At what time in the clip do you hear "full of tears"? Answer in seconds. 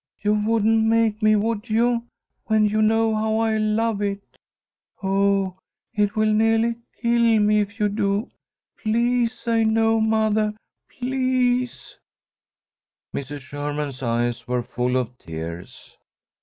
14.63-15.95